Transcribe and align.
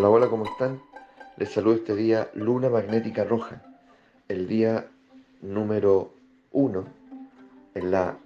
Hola, 0.00 0.08
hola, 0.08 0.28
¿cómo 0.28 0.46
están? 0.46 0.80
Les 1.36 1.52
saludo 1.52 1.74
este 1.74 1.94
día 1.94 2.30
Luna 2.32 2.70
Magnética 2.70 3.22
Roja, 3.22 3.60
el 4.28 4.48
día 4.48 4.86
número 5.42 6.14
uno 6.52 6.86
en 7.74 7.90
la 7.90 8.16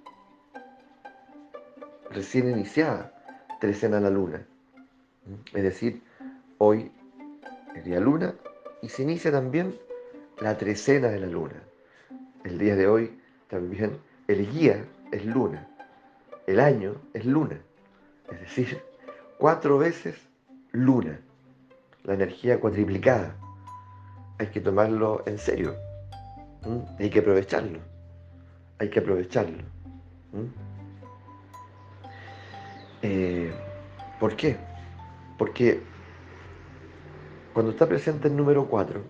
recién 2.11 2.49
iniciada 2.49 3.11
trecena 3.59 3.99
la 3.99 4.09
luna. 4.09 4.41
Es 5.53 5.63
decir, 5.63 6.01
hoy 6.59 6.93
es 7.75 7.83
día 7.83 7.99
luna 7.99 8.33
y 8.81 8.87
se 8.87 9.03
inicia 9.03 9.33
también 9.33 9.77
la 10.39 10.57
trecena 10.57 11.09
de 11.09 11.19
la 11.19 11.27
luna. 11.27 11.61
El 12.45 12.57
día 12.57 12.77
de 12.77 12.87
hoy 12.87 13.19
también 13.49 13.97
el 14.29 14.49
guía 14.49 14.85
es 15.11 15.25
luna, 15.25 15.67
el 16.47 16.61
año 16.61 16.95
es 17.13 17.25
luna, 17.25 17.59
es 18.31 18.39
decir, 18.39 18.81
cuatro 19.37 19.77
veces 19.77 20.15
luna 20.71 21.19
la 22.05 22.13
energía 22.13 22.59
cuadriplicada. 22.59 23.35
Hay 24.37 24.47
que 24.47 24.61
tomarlo 24.61 25.23
en 25.25 25.37
serio. 25.37 25.75
Hay 26.99 27.09
que 27.09 27.19
aprovecharlo. 27.19 27.79
Hay 28.79 28.89
que 28.89 28.99
aprovecharlo. 28.99 29.63
Eh, 33.01 33.53
¿Por 34.19 34.35
qué? 34.35 34.57
Porque 35.37 35.81
cuando 37.53 37.71
está 37.71 37.87
presente 37.87 38.27
el 38.27 38.35
número 38.35 38.67
4, 38.67 39.01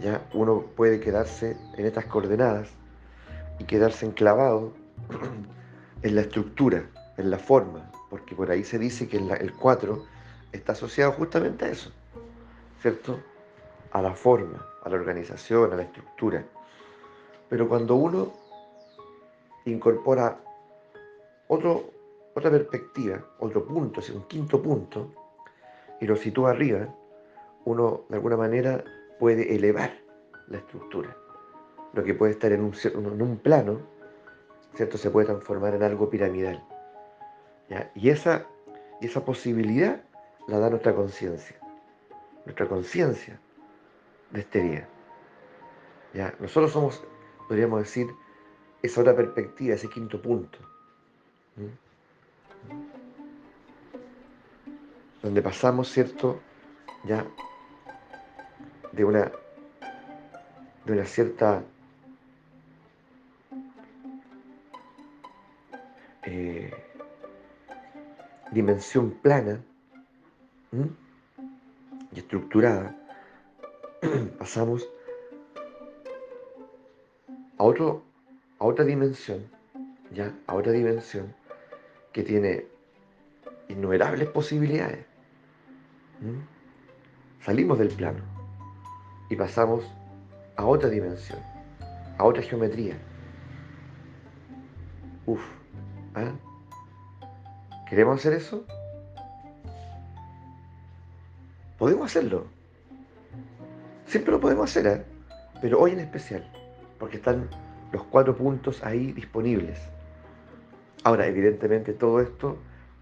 ya 0.00 0.26
uno 0.32 0.64
puede 0.76 1.00
quedarse 1.00 1.56
en 1.76 1.86
estas 1.86 2.06
coordenadas 2.06 2.68
y 3.58 3.64
quedarse 3.64 4.06
enclavado 4.06 4.72
en 6.02 6.14
la 6.14 6.22
estructura, 6.22 6.84
en 7.16 7.30
la 7.30 7.38
forma, 7.38 7.90
porque 8.08 8.34
por 8.34 8.50
ahí 8.50 8.64
se 8.64 8.78
dice 8.78 9.08
que 9.08 9.18
el 9.18 9.52
4 9.54 10.19
está 10.52 10.72
asociado 10.72 11.12
justamente 11.12 11.64
a 11.64 11.68
eso, 11.68 11.92
¿cierto? 12.80 13.18
A 13.92 14.02
la 14.02 14.14
forma, 14.14 14.66
a 14.82 14.88
la 14.88 14.96
organización, 14.96 15.72
a 15.72 15.76
la 15.76 15.82
estructura. 15.82 16.44
Pero 17.48 17.68
cuando 17.68 17.96
uno 17.96 18.32
incorpora 19.64 20.38
otro, 21.48 21.90
otra 22.34 22.50
perspectiva, 22.50 23.24
otro 23.40 23.64
punto, 23.66 24.00
un 24.14 24.22
quinto 24.28 24.62
punto, 24.62 25.12
y 26.00 26.06
lo 26.06 26.16
sitúa 26.16 26.50
arriba, 26.50 26.88
uno 27.64 28.04
de 28.08 28.16
alguna 28.16 28.36
manera 28.36 28.82
puede 29.18 29.54
elevar 29.54 29.92
la 30.48 30.58
estructura. 30.58 31.16
Lo 31.92 32.04
que 32.04 32.14
puede 32.14 32.32
estar 32.32 32.52
en 32.52 32.62
un, 32.62 32.74
en 32.84 33.22
un 33.22 33.36
plano, 33.38 33.80
¿cierto? 34.74 34.96
Se 34.96 35.10
puede 35.10 35.26
transformar 35.26 35.74
en 35.74 35.82
algo 35.82 36.08
piramidal. 36.08 36.64
Y, 37.94 38.10
esa, 38.10 38.46
esa 39.00 39.24
posibilidad 39.24 40.00
la 40.50 40.58
da 40.58 40.68
nuestra 40.68 40.92
conciencia, 40.94 41.56
nuestra 42.44 42.66
conciencia 42.66 43.38
de 44.30 44.40
este 44.40 44.60
día. 44.60 44.88
¿Ya? 46.12 46.34
Nosotros 46.40 46.72
somos, 46.72 47.04
podríamos 47.46 47.80
decir, 47.80 48.08
esa 48.82 49.00
otra 49.00 49.14
perspectiva, 49.14 49.76
ese 49.76 49.88
quinto 49.88 50.20
punto. 50.20 50.58
Donde 55.22 55.40
pasamos, 55.40 55.88
¿cierto? 55.88 56.40
Ya 57.04 57.24
de 58.90 59.04
una, 59.04 59.30
de 60.84 60.92
una 60.92 61.04
cierta 61.04 61.62
eh, 66.24 66.72
dimensión 68.50 69.12
plana 69.12 69.60
y 70.72 72.18
estructurada, 72.18 72.96
pasamos 74.38 74.88
a, 77.58 77.64
otro, 77.64 78.02
a 78.58 78.64
otra 78.64 78.84
dimensión, 78.84 79.44
ya, 80.12 80.32
a 80.46 80.54
otra 80.54 80.72
dimensión 80.72 81.34
que 82.12 82.22
tiene 82.22 82.66
innumerables 83.68 84.28
posibilidades. 84.28 85.04
Salimos 87.42 87.78
del 87.78 87.88
plano 87.88 88.20
y 89.30 89.36
pasamos 89.36 89.84
a 90.56 90.66
otra 90.66 90.88
dimensión, 90.88 91.38
a 92.18 92.24
otra 92.24 92.42
geometría. 92.42 92.96
Uf, 95.26 95.40
¿ah? 96.14 96.32
¿Queremos 97.88 98.18
hacer 98.18 98.34
eso? 98.34 98.64
Podemos 101.80 102.10
hacerlo. 102.10 102.44
Siempre 104.04 104.32
lo 104.32 104.38
podemos 104.38 104.68
hacer, 104.68 104.86
¿eh? 104.86 105.02
pero 105.62 105.80
hoy 105.80 105.92
en 105.92 106.00
especial, 106.00 106.46
porque 106.98 107.16
están 107.16 107.48
los 107.90 108.02
cuatro 108.02 108.36
puntos 108.36 108.84
ahí 108.84 109.12
disponibles. 109.12 109.78
Ahora, 111.04 111.26
evidentemente 111.26 111.94
todo 111.94 112.20
esto, 112.20 112.58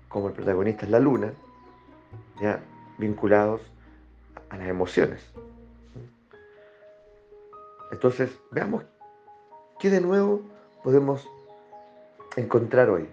como 0.09 0.29
el 0.29 0.35
protagonista 0.35 0.85
es 0.85 0.93
la 0.93 1.01
luna, 1.01 1.33
ya 2.41 2.61
vinculados 2.99 3.63
a 4.49 4.57
las 4.57 4.69
emociones. 4.69 5.27
Entonces, 7.91 8.31
veamos 8.53 8.85
qué 9.81 9.91
de 9.91 10.01
nuevo 10.01 10.43
podemos 10.85 11.29
encontrar 12.37 12.91
hoy. 12.91 13.09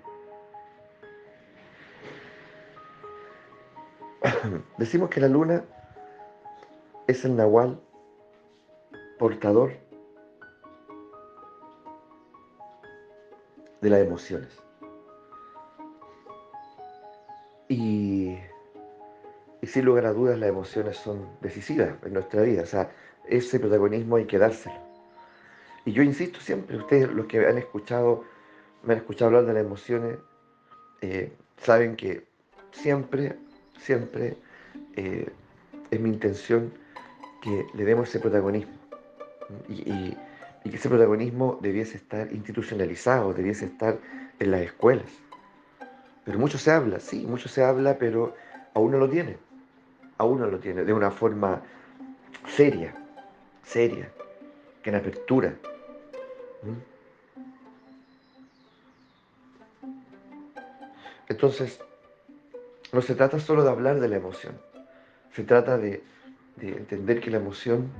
Decimos 4.77 5.09
que 5.09 5.19
la 5.19 5.27
luna 5.27 5.63
es 7.07 7.25
el 7.25 7.35
nahual 7.35 7.79
portador 9.17 9.73
de 13.81 13.89
las 13.89 13.99
emociones. 13.99 14.49
Y, 17.67 18.37
y, 19.61 19.67
sin 19.67 19.85
lugar 19.85 20.05
a 20.05 20.13
dudas 20.13 20.37
las 20.37 20.49
emociones 20.49 20.97
son 20.97 21.27
decisivas 21.41 21.95
en 22.03 22.13
nuestra 22.13 22.41
vida. 22.41 22.63
O 22.63 22.65
sea, 22.65 22.91
ese 23.27 23.59
protagonismo 23.59 24.17
hay 24.17 24.25
que 24.25 24.37
dárselo. 24.37 24.75
Y 25.85 25.91
yo 25.91 26.03
insisto 26.03 26.39
siempre, 26.39 26.77
ustedes 26.77 27.11
los 27.11 27.27
que 27.27 27.45
han 27.45 27.57
escuchado, 27.57 28.23
me 28.83 28.93
han 28.93 28.99
escuchado 28.99 29.27
hablar 29.27 29.45
de 29.45 29.53
las 29.53 29.63
emociones, 29.63 30.17
eh, 31.01 31.31
saben 31.57 31.95
que 31.95 32.25
siempre 32.71 33.37
siempre 33.79 34.37
eh, 34.95 35.29
es 35.91 35.99
mi 35.99 36.09
intención 36.09 36.71
que 37.41 37.65
le 37.73 37.85
demos 37.85 38.09
ese 38.09 38.19
protagonismo 38.19 38.73
y, 39.69 40.15
que 40.69 40.77
ese 40.77 40.89
protagonismo 40.89 41.59
debiese 41.61 41.97
estar 41.97 42.31
institucionalizado, 42.33 43.33
debiese 43.33 43.65
estar 43.65 43.99
en 44.39 44.51
las 44.51 44.61
escuelas. 44.61 45.05
Pero 46.23 46.39
mucho 46.39 46.57
se 46.57 46.71
habla, 46.71 46.99
sí, 46.99 47.27
mucho 47.27 47.47
se 47.47 47.63
habla, 47.63 47.99
pero 47.99 48.35
aún 48.73 48.91
no 48.91 48.97
lo 48.97 49.07
tiene, 49.07 49.37
aún 50.17 50.39
no 50.39 50.47
lo 50.47 50.57
tiene, 50.57 50.83
de 50.83 50.91
una 50.91 51.11
forma 51.11 51.61
seria, 52.47 52.95
seria, 53.63 54.09
que 54.81 54.89
en 54.89 54.95
apertura. 54.95 55.53
Entonces, 61.27 61.79
no 62.91 63.01
se 63.01 63.15
trata 63.15 63.39
solo 63.39 63.63
de 63.63 63.69
hablar 63.69 63.99
de 63.99 64.07
la 64.07 64.17
emoción, 64.17 64.55
se 65.33 65.43
trata 65.43 65.77
de, 65.77 66.03
entender 66.61 67.19
que 67.19 67.29
la 67.29 67.37
emoción 67.37 67.91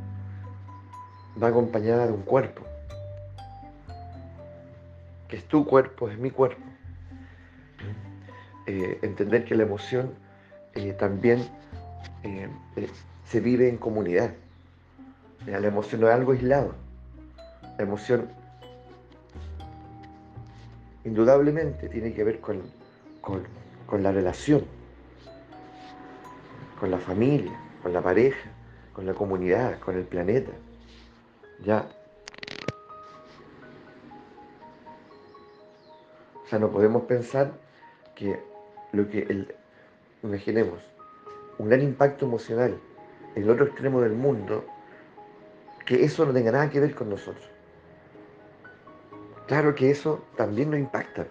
va 1.42 1.50
acompañada 1.50 2.08
de 2.08 2.14
un 2.14 2.22
cuerpo, 2.22 2.64
que 5.28 5.38
es 5.38 5.44
tu 5.46 5.66
cuerpo, 5.66 6.10
es 6.10 6.18
mi 6.18 6.32
cuerpo. 6.32 6.64
Eh, 8.68 9.00
entender 9.02 9.46
que 9.46 9.54
la 9.54 9.64
emoción 9.64 10.14
eh, 10.74 10.94
también 10.94 11.48
eh, 12.24 12.50
se 13.26 13.40
vive 13.40 13.70
en 13.70 13.78
comunidad. 13.78 14.34
La 15.46 15.60
emoción 15.60 16.02
no 16.02 16.08
es 16.08 16.16
algo 16.16 16.32
aislado. 16.32 16.74
La 17.78 17.84
emoción 17.84 18.30
indudablemente 21.04 21.90
tiene 21.90 22.14
que 22.14 22.24
ver 22.24 22.40
con, 22.40 22.64
con 23.22 24.02
la 24.02 24.12
relación 24.12 24.66
con 26.86 26.92
la 26.92 27.00
familia, 27.00 27.52
con 27.82 27.94
la 27.94 28.02
pareja, 28.04 28.48
con 28.94 29.08
la 29.08 29.16
comunidad, 29.16 29.80
con 29.80 29.98
el 29.98 30.04
planeta. 30.04 30.52
Ya. 31.64 31.88
O 36.44 36.48
sea, 36.48 36.60
no 36.60 36.70
podemos 36.70 37.02
pensar 37.06 37.54
que 38.14 38.40
lo 38.92 39.10
que 39.10 39.24
el, 39.24 39.56
imaginemos, 40.22 40.80
un 41.58 41.70
gran 41.70 41.82
impacto 41.82 42.28
emocional 42.28 42.78
en 43.34 43.42
el 43.42 43.50
otro 43.50 43.66
extremo 43.66 44.00
del 44.02 44.14
mundo, 44.14 44.64
que 45.88 46.04
eso 46.04 46.24
no 46.24 46.34
tenga 46.34 46.52
nada 46.52 46.70
que 46.70 46.82
ver 46.82 46.94
con 46.94 47.10
nosotros. 47.10 47.50
Claro 49.48 49.74
que 49.74 49.90
eso 49.90 50.24
también 50.36 50.70
nos 50.70 50.80
impacta. 50.80 51.26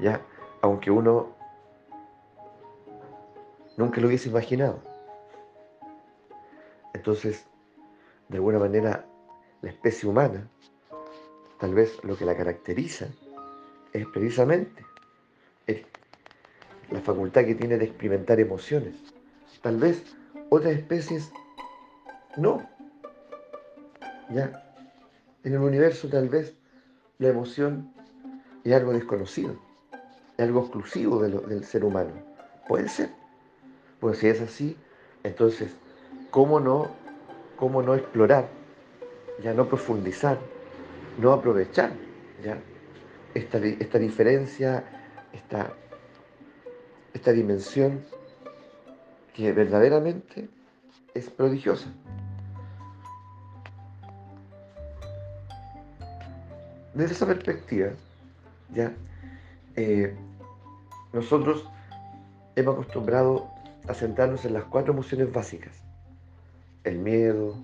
Ya, 0.00 0.20
aunque 0.60 0.90
uno 0.90 1.34
Nunca 3.76 4.00
lo 4.00 4.08
hubiese 4.08 4.28
imaginado. 4.28 4.80
Entonces, 6.92 7.44
de 8.28 8.36
alguna 8.36 8.58
manera, 8.58 9.06
la 9.62 9.70
especie 9.70 10.08
humana, 10.08 10.48
tal 11.58 11.74
vez 11.74 12.02
lo 12.04 12.16
que 12.16 12.24
la 12.24 12.36
caracteriza, 12.36 13.08
es 13.92 14.06
precisamente 14.06 14.84
la 16.90 17.00
facultad 17.00 17.44
que 17.44 17.54
tiene 17.54 17.78
de 17.78 17.86
experimentar 17.86 18.38
emociones. 18.40 18.94
Tal 19.62 19.78
vez 19.78 20.04
otras 20.50 20.74
especies 20.74 21.32
no. 22.36 22.68
Ya. 24.30 24.60
En 25.42 25.54
el 25.54 25.60
universo 25.60 26.08
tal 26.08 26.28
vez 26.28 26.54
la 27.18 27.28
emoción 27.28 27.92
es 28.64 28.72
algo 28.72 28.92
desconocido, 28.92 29.56
es 30.36 30.44
algo 30.44 30.60
exclusivo 30.60 31.20
del 31.20 31.64
ser 31.64 31.84
humano. 31.84 32.12
Puede 32.68 32.88
ser. 32.88 33.23
Pues 34.04 34.18
si 34.18 34.28
es 34.28 34.38
así, 34.42 34.76
entonces, 35.22 35.74
¿cómo 36.30 36.60
no, 36.60 36.90
cómo 37.56 37.80
no 37.80 37.94
explorar, 37.94 38.50
ya 39.42 39.54
no 39.54 39.66
profundizar, 39.66 40.38
no 41.16 41.32
aprovechar 41.32 41.90
ya 42.42 42.58
esta, 43.32 43.56
esta 43.56 43.98
diferencia, 43.98 44.84
esta, 45.32 45.72
esta 47.14 47.32
dimensión 47.32 48.04
que 49.32 49.50
verdaderamente 49.52 50.50
es 51.14 51.30
prodigiosa? 51.30 51.86
Desde 56.92 57.14
esa 57.14 57.26
perspectiva, 57.26 57.88
ya 58.68 58.92
eh, 59.76 60.14
nosotros 61.14 61.66
hemos 62.54 62.74
acostumbrado 62.74 63.53
a 63.86 63.94
centrarnos 63.94 64.44
en 64.44 64.54
las 64.54 64.64
cuatro 64.64 64.92
emociones 64.92 65.32
básicas. 65.32 65.82
El 66.84 66.98
miedo, 66.98 67.56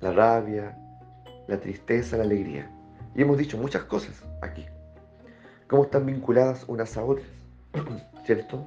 la 0.00 0.12
rabia, 0.12 0.76
la 1.46 1.60
tristeza, 1.60 2.16
la 2.16 2.24
alegría. 2.24 2.70
Y 3.14 3.22
hemos 3.22 3.38
dicho 3.38 3.56
muchas 3.56 3.84
cosas 3.84 4.22
aquí. 4.42 4.66
Cómo 5.68 5.84
están 5.84 6.06
vinculadas 6.06 6.64
unas 6.68 6.96
a 6.96 7.04
otras. 7.04 7.28
¿Cierto? 8.24 8.66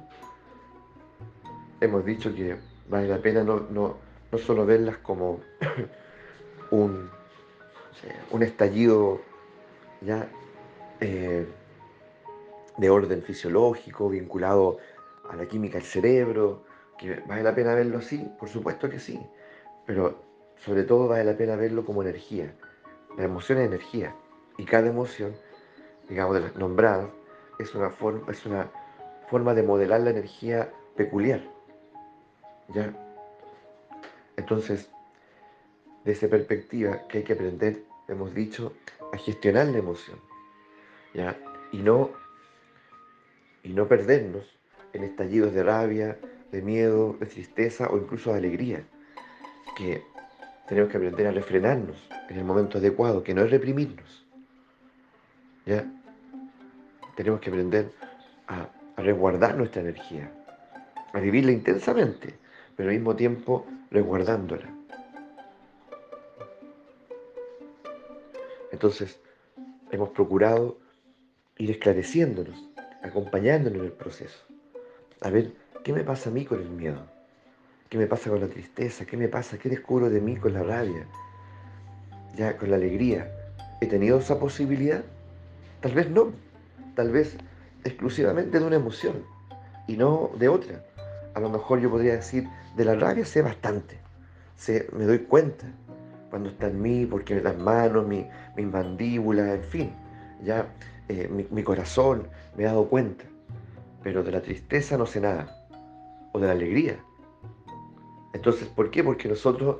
Hemos 1.80 2.04
dicho 2.04 2.34
que 2.34 2.56
vale 2.88 3.08
la 3.08 3.18
pena 3.18 3.42
no, 3.42 3.60
no, 3.70 3.96
no 4.30 4.38
solo 4.38 4.66
verlas 4.66 4.98
como 4.98 5.40
un, 6.70 7.08
un 8.30 8.42
estallido 8.42 9.20
ya 10.00 10.28
eh, 11.00 11.46
de 12.76 12.90
orden 12.90 13.22
fisiológico 13.22 14.08
vinculado 14.08 14.78
a 15.30 15.36
la 15.36 15.46
química 15.46 15.78
del 15.78 15.86
cerebro, 15.86 16.64
que 16.98 17.20
vale 17.26 17.42
la 17.42 17.54
pena 17.54 17.74
verlo 17.74 17.98
así, 17.98 18.28
por 18.38 18.48
supuesto 18.48 18.90
que 18.90 18.98
sí, 18.98 19.18
pero 19.86 20.22
sobre 20.56 20.82
todo 20.82 21.08
vale 21.08 21.24
la 21.24 21.36
pena 21.36 21.56
verlo 21.56 21.84
como 21.84 22.02
energía. 22.02 22.52
La 23.16 23.24
emoción 23.24 23.58
es 23.58 23.66
energía 23.66 24.14
y 24.58 24.64
cada 24.64 24.88
emoción, 24.88 25.34
digamos, 26.08 26.34
de 26.34 26.40
las 26.40 26.56
nombradas, 26.56 27.10
es 27.58 27.74
una 27.74 27.90
forma, 27.90 28.30
es 28.30 28.44
una 28.44 28.70
forma 29.28 29.54
de 29.54 29.62
modelar 29.62 30.00
la 30.00 30.10
energía 30.10 30.72
peculiar. 30.96 31.42
¿Ya? 32.68 32.92
Entonces, 34.36 34.90
desde 36.04 36.28
perspectiva 36.28 37.06
que 37.08 37.18
hay 37.18 37.24
que 37.24 37.34
aprender, 37.34 37.84
hemos 38.08 38.34
dicho, 38.34 38.72
a 39.12 39.16
gestionar 39.16 39.66
la 39.66 39.78
emoción. 39.78 40.18
¿Ya? 41.14 41.38
Y 41.72 41.78
no, 41.78 42.10
y 43.62 43.72
no 43.72 43.86
perdernos 43.86 44.59
en 44.92 45.04
estallidos 45.04 45.52
de 45.52 45.62
rabia, 45.62 46.18
de 46.50 46.62
miedo, 46.62 47.16
de 47.20 47.26
tristeza 47.26 47.88
o 47.90 47.96
incluso 47.96 48.32
de 48.32 48.38
alegría, 48.38 48.84
que 49.76 50.02
tenemos 50.68 50.90
que 50.90 50.96
aprender 50.96 51.26
a 51.26 51.32
refrenarnos 51.32 52.08
en 52.28 52.38
el 52.38 52.44
momento 52.44 52.78
adecuado, 52.78 53.22
que 53.22 53.34
no 53.34 53.42
es 53.42 53.50
reprimirnos. 53.50 54.26
¿Ya? 55.66 55.84
Tenemos 57.16 57.40
que 57.40 57.50
aprender 57.50 57.92
a, 58.46 58.68
a 58.96 59.02
resguardar 59.02 59.56
nuestra 59.56 59.82
energía, 59.82 60.30
a 61.12 61.20
vivirla 61.20 61.52
intensamente, 61.52 62.34
pero 62.76 62.88
al 62.88 62.96
mismo 62.96 63.14
tiempo 63.14 63.66
resguardándola. 63.90 64.68
Entonces, 68.72 69.20
hemos 69.90 70.08
procurado 70.10 70.78
ir 71.58 71.70
esclareciéndonos, 71.70 72.70
acompañándonos 73.02 73.80
en 73.80 73.84
el 73.86 73.92
proceso 73.92 74.49
a 75.22 75.30
ver, 75.30 75.52
¿qué 75.84 75.92
me 75.92 76.02
pasa 76.02 76.30
a 76.30 76.32
mí 76.32 76.44
con 76.44 76.60
el 76.60 76.70
miedo? 76.70 77.00
¿Qué 77.88 77.98
me 77.98 78.06
pasa 78.06 78.30
con 78.30 78.40
la 78.40 78.48
tristeza? 78.48 79.04
¿Qué 79.04 79.16
me 79.16 79.28
pasa? 79.28 79.58
¿Qué 79.58 79.68
descubro 79.68 80.08
de 80.08 80.20
mí 80.20 80.36
con 80.36 80.54
la 80.54 80.62
rabia? 80.62 81.06
Ya, 82.36 82.56
con 82.56 82.70
la 82.70 82.76
alegría. 82.76 83.30
¿He 83.80 83.86
tenido 83.86 84.18
esa 84.18 84.38
posibilidad? 84.38 85.02
Tal 85.80 85.92
vez 85.92 86.08
no. 86.08 86.32
Tal 86.94 87.10
vez 87.10 87.36
exclusivamente 87.84 88.58
de 88.58 88.64
una 88.64 88.76
emoción 88.76 89.24
y 89.86 89.96
no 89.96 90.30
de 90.38 90.48
otra. 90.48 90.84
A 91.34 91.40
lo 91.40 91.50
mejor 91.50 91.80
yo 91.80 91.90
podría 91.90 92.14
decir, 92.14 92.48
de 92.76 92.84
la 92.84 92.94
rabia 92.94 93.24
sé 93.24 93.42
bastante. 93.42 93.98
Sé, 94.56 94.88
me 94.96 95.04
doy 95.04 95.20
cuenta 95.20 95.66
cuando 96.30 96.48
está 96.48 96.68
en 96.68 96.80
mí, 96.80 97.06
porque 97.06 97.40
las 97.40 97.58
manos, 97.58 98.06
mi, 98.06 98.26
mis 98.56 98.66
mandíbulas, 98.66 99.48
en 99.48 99.62
fin, 99.64 99.92
ya 100.44 100.66
eh, 101.08 101.28
mi, 101.28 101.46
mi 101.50 101.62
corazón 101.62 102.28
me 102.56 102.62
he 102.62 102.66
dado 102.66 102.88
cuenta 102.88 103.24
pero 104.02 104.22
de 104.22 104.32
la 104.32 104.40
tristeza 104.40 104.96
no 104.96 105.06
sé 105.06 105.20
nada, 105.20 105.56
o 106.32 106.38
de 106.38 106.46
la 106.46 106.52
alegría. 106.52 107.02
Entonces, 108.32 108.68
¿por 108.68 108.90
qué? 108.90 109.02
Porque 109.02 109.28
nosotros, 109.28 109.78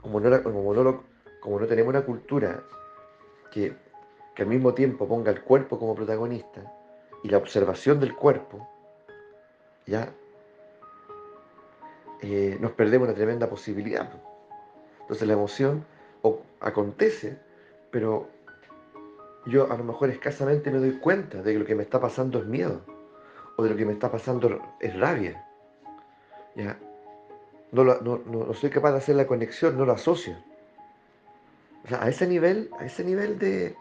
como 0.00 0.20
no, 0.20 0.42
como 0.42 0.74
no, 0.74 1.04
como 1.40 1.60
no 1.60 1.66
tenemos 1.66 1.90
una 1.90 2.04
cultura 2.04 2.62
que, 3.50 3.76
al 4.36 4.46
mismo 4.46 4.74
tiempo 4.74 5.06
ponga 5.06 5.30
el 5.30 5.42
cuerpo 5.42 5.78
como 5.78 5.94
protagonista 5.94 6.72
y 7.22 7.28
la 7.28 7.38
observación 7.38 8.00
del 8.00 8.16
cuerpo, 8.16 8.66
ya 9.86 10.12
eh, 12.22 12.56
nos 12.60 12.72
perdemos 12.72 13.06
una 13.06 13.14
tremenda 13.14 13.48
posibilidad. 13.48 14.10
Entonces 15.02 15.28
la 15.28 15.34
emoción 15.34 15.84
acontece, 16.60 17.38
pero 17.90 18.28
yo 19.46 19.70
a 19.70 19.76
lo 19.76 19.84
mejor 19.84 20.10
escasamente 20.10 20.70
me 20.70 20.78
doy 20.78 20.98
cuenta 20.98 21.42
de 21.42 21.52
que 21.52 21.58
lo 21.58 21.64
que 21.64 21.74
me 21.74 21.82
está 21.82 22.00
pasando 22.00 22.38
es 22.38 22.46
miedo 22.46 22.82
o 23.56 23.62
de 23.62 23.70
lo 23.70 23.76
que 23.76 23.84
me 23.84 23.92
está 23.92 24.10
pasando 24.10 24.60
es 24.80 24.98
rabia. 24.98 25.44
¿ya? 26.54 26.78
No, 27.72 27.84
no, 27.84 28.54
soy 28.54 28.70
capaz 28.70 28.92
de 28.92 28.98
hacer 28.98 29.16
la 29.16 29.26
conexión, 29.26 29.78
no 29.78 29.86
lo 29.86 29.92
asocio. 29.92 30.36
O 31.84 31.88
sea, 31.88 32.04
a 32.04 32.08
ese 32.08 32.26
nivel, 32.26 32.70
a 32.78 32.84
ese 32.84 33.02
nivel 33.02 33.38
de, 33.38 33.74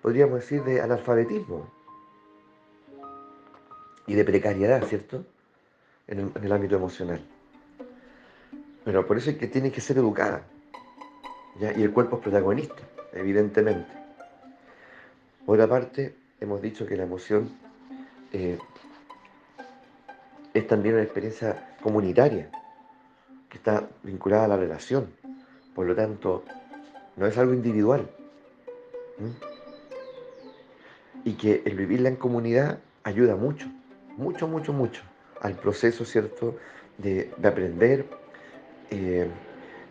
podríamos 0.00 0.40
decir, 0.40 0.64
de 0.64 0.80
analfabetismo 0.80 1.70
y 4.06 4.14
de 4.14 4.24
precariedad, 4.24 4.82
¿cierto? 4.84 5.24
En 6.06 6.32
el, 6.42 6.52
ámbito 6.52 6.76
emocional. 6.76 7.20
Pero 8.84 9.06
por 9.06 9.18
eso 9.18 9.30
es 9.30 9.36
que 9.36 9.46
tiene 9.46 9.70
que 9.70 9.80
ser 9.80 9.98
educada. 9.98 10.42
¿ya? 11.60 11.72
Y 11.76 11.82
el 11.82 11.92
cuerpo 11.92 12.16
es 12.16 12.22
protagonista, 12.22 12.82
evidentemente. 13.12 13.90
Por 15.46 15.58
otra 15.58 15.68
parte, 15.68 16.14
hemos 16.40 16.60
dicho 16.62 16.86
que 16.86 16.96
la 16.96 17.04
emoción 17.04 17.50
eh, 18.32 18.58
es 20.54 20.68
también 20.68 20.94
una 20.94 21.02
experiencia 21.02 21.76
comunitaria 21.82 22.48
que 23.48 23.58
está 23.58 23.88
vinculada 24.04 24.44
a 24.44 24.48
la 24.48 24.56
relación. 24.56 25.12
Por 25.74 25.86
lo 25.86 25.96
tanto, 25.96 26.44
no 27.16 27.26
es 27.26 27.36
algo 27.36 27.52
individual. 27.52 28.08
Y 31.24 31.32
que 31.34 31.62
el 31.64 31.76
vivirla 31.76 32.08
en 32.08 32.16
comunidad 32.16 32.78
ayuda 33.02 33.34
mucho, 33.34 33.66
mucho, 34.16 34.46
mucho, 34.46 34.72
mucho 34.72 35.02
al 35.40 35.54
proceso, 35.54 36.04
¿cierto?, 36.04 36.56
de, 36.98 37.32
aprender 37.42 38.06
eh, 38.90 39.28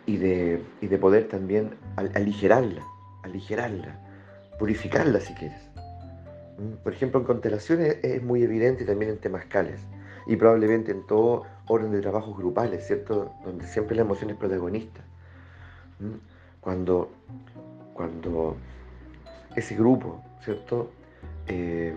y, 0.06 0.16
de, 0.16 0.62
de, 0.80 0.98
poder 0.98 1.28
también 1.28 1.76
aligerarla, 1.96 2.82
purificarla 4.58 5.20
si 5.20 5.34
quieres. 5.34 5.60
Por 6.82 6.94
ejemplo, 6.94 7.20
en 7.20 7.26
constelaciones 7.26 7.98
es 8.02 8.22
muy 8.22 8.42
evidente 8.42 8.86
también 8.86 9.10
en 9.10 9.18
temascales 9.18 9.80
y 10.26 10.36
probablemente 10.36 10.92
en 10.92 11.06
todo 11.06 11.44
orden 11.66 11.92
de 11.92 12.00
trabajos 12.00 12.36
grupales, 12.36 12.86
¿cierto? 12.86 13.32
Donde 13.44 13.66
siempre 13.66 13.96
la 13.96 14.02
emoción 14.02 14.30
es 14.30 14.36
protagonista. 14.36 15.00
Cuando, 16.60 17.10
cuando 17.92 18.56
ese 19.54 19.74
grupo, 19.74 20.22
¿cierto? 20.42 20.90
Eh, 21.46 21.94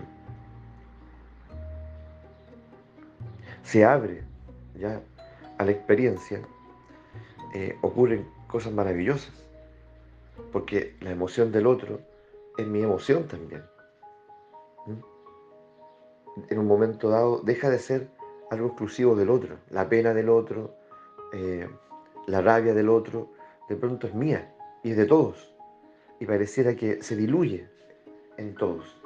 se 3.62 3.84
abre 3.84 4.22
ya 4.74 5.00
a 5.58 5.64
la 5.64 5.70
experiencia, 5.70 6.40
eh, 7.54 7.76
ocurren 7.82 8.26
cosas 8.46 8.72
maravillosas, 8.72 9.32
porque 10.52 10.96
la 11.00 11.10
emoción 11.10 11.50
del 11.52 11.66
otro 11.66 12.00
es 12.56 12.66
mi 12.66 12.82
emoción 12.82 13.26
también. 13.26 13.62
En 16.48 16.58
un 16.58 16.66
momento 16.66 17.10
dado 17.10 17.40
deja 17.40 17.68
de 17.68 17.78
ser 17.78 18.10
algo 18.50 18.68
exclusivo 18.68 19.14
del 19.14 19.30
otro. 19.30 19.56
La 19.70 19.88
pena 19.88 20.14
del 20.14 20.28
otro, 20.28 20.74
eh, 21.32 21.68
la 22.26 22.40
rabia 22.40 22.74
del 22.74 22.88
otro, 22.88 23.30
de 23.68 23.76
pronto 23.76 24.06
es 24.06 24.14
mía 24.14 24.54
y 24.82 24.90
es 24.92 24.96
de 24.96 25.06
todos. 25.06 25.54
Y 26.20 26.26
pareciera 26.26 26.74
que 26.74 27.02
se 27.02 27.16
diluye 27.16 27.68
en 28.36 28.54
todos. 28.54 28.96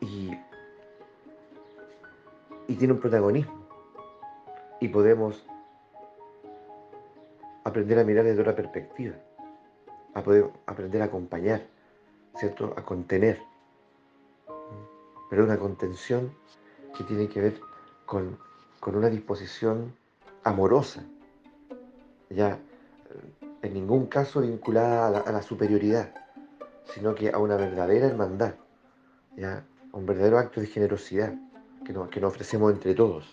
Y, 0.00 0.32
y 2.68 2.74
tiene 2.74 2.94
un 2.94 3.00
protagonismo. 3.00 3.66
Y 4.80 4.88
podemos 4.88 5.46
aprender 7.64 7.98
a 7.98 8.04
mirar 8.04 8.24
desde 8.24 8.40
otra 8.40 8.56
perspectiva, 8.56 9.14
a 10.14 10.22
poder 10.22 10.50
aprender 10.66 11.00
a 11.02 11.06
acompañar, 11.06 11.62
¿cierto? 12.36 12.74
A 12.76 12.84
contener. 12.84 13.40
Pero 15.30 15.44
una 15.44 15.58
contención 15.58 16.34
que 16.96 17.04
tiene 17.04 17.28
que 17.28 17.40
ver 17.40 17.60
con, 18.12 18.36
una 18.94 19.08
disposición 19.08 19.94
amorosa, 20.44 21.02
ya 22.28 22.50
eh, 22.50 22.58
en 23.62 23.72
ningún 23.72 24.06
caso 24.06 24.42
vinculada 24.42 25.06
a 25.18 25.32
la, 25.32 25.40
superioridad, 25.40 26.12
sino 26.92 27.14
que 27.14 27.30
a 27.30 27.38
una 27.38 27.56
verdadera 27.56 28.08
hermandad, 28.08 28.54
ya 29.34 29.64
a 29.92 29.96
un 29.96 30.04
verdadero 30.04 30.38
acto 30.38 30.60
de 30.60 30.66
generosidad 30.66 31.32
que 31.86 31.94
nos, 31.94 32.10
que 32.10 32.22
ofrecemos 32.22 32.70
entre 32.70 32.94
todos. 32.94 33.24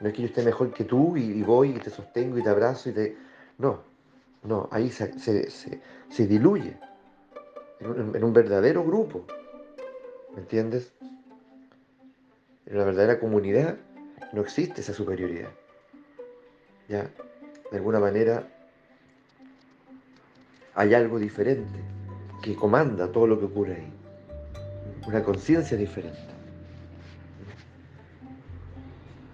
No 0.00 0.08
es 0.08 0.14
que 0.14 0.22
yo 0.22 0.28
esté 0.28 0.42
mejor 0.42 0.72
que 0.72 0.84
tú 0.84 1.18
y, 1.18 1.42
voy 1.42 1.72
y 1.72 1.78
te 1.78 1.90
sostengo 1.90 2.38
y 2.38 2.42
te 2.42 2.48
abrazo 2.48 2.88
y 2.88 2.92
te... 2.92 3.16
No, 3.58 3.80
no, 4.42 4.70
ahí 4.70 4.90
se, 4.90 6.26
diluye 6.26 6.78
en 7.80 8.24
un, 8.24 8.32
verdadero 8.32 8.84
grupo. 8.84 9.26
¿Me 10.34 10.40
entiendes? 10.40 10.94
En 12.64 12.78
la 12.78 12.84
verdadera 12.84 13.18
comunidad 13.20 13.76
no 14.32 14.42
existe 14.42 14.80
esa 14.80 14.92
superioridad. 14.92 15.50
Ya, 16.88 17.10
de 17.70 17.76
alguna 17.76 18.00
manera, 18.00 18.46
hay 20.74 20.94
algo 20.94 21.18
diferente 21.18 21.78
que 22.42 22.54
comanda 22.54 23.10
todo 23.10 23.26
lo 23.26 23.38
que 23.38 23.46
ocurre 23.46 23.74
ahí. 23.76 23.92
Una 25.06 25.22
conciencia 25.22 25.76
diferente. 25.76 26.18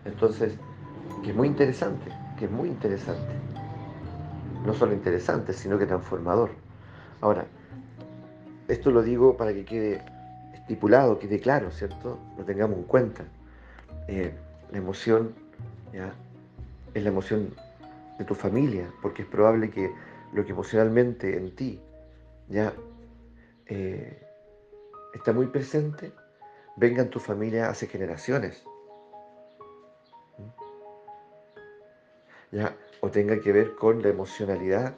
Entonces, 0.04 0.54
que 1.22 1.30
es 1.30 1.36
muy 1.36 1.48
interesante, 1.48 2.10
que 2.38 2.46
es 2.46 2.50
muy 2.50 2.68
interesante. 2.68 3.34
No 4.64 4.74
solo 4.74 4.92
interesante, 4.92 5.52
sino 5.52 5.78
que 5.78 5.86
transformador. 5.86 6.50
Ahora, 7.20 7.46
esto 8.68 8.90
lo 8.90 9.02
digo 9.02 9.36
para 9.36 9.52
que 9.52 9.64
quede 9.64 10.02
estipulado, 10.54 11.18
quede 11.18 11.40
claro, 11.40 11.70
¿cierto? 11.70 12.18
Lo 12.38 12.44
tengamos 12.44 12.78
en 12.78 12.84
cuenta. 12.84 13.24
Eh, 14.08 14.34
la 14.74 14.80
emoción 14.80 15.32
¿ya? 15.92 16.12
es 16.94 17.02
la 17.02 17.08
emoción 17.08 17.54
de 18.18 18.24
tu 18.24 18.34
familia, 18.34 18.92
porque 19.00 19.22
es 19.22 19.28
probable 19.28 19.70
que 19.70 19.90
lo 20.32 20.44
que 20.44 20.50
emocionalmente 20.50 21.36
en 21.36 21.54
ti 21.54 21.80
ya 22.48 22.72
eh, 23.66 24.20
está 25.14 25.32
muy 25.32 25.46
presente, 25.46 26.12
venga 26.76 27.02
en 27.02 27.10
tu 27.10 27.20
familia 27.20 27.70
hace 27.70 27.86
generaciones. 27.86 28.64
¿Ya? 32.50 32.76
O 33.00 33.10
tenga 33.10 33.40
que 33.40 33.52
ver 33.52 33.76
con 33.76 34.02
la 34.02 34.08
emocionalidad 34.08 34.96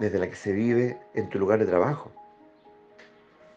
desde 0.00 0.18
la 0.18 0.28
que 0.28 0.36
se 0.36 0.52
vive 0.52 1.00
en 1.14 1.30
tu 1.30 1.38
lugar 1.38 1.58
de 1.58 1.66
trabajo. 1.66 2.10